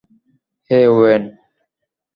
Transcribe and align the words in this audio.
হেই, 0.69 0.85
Wayne? 0.95 1.23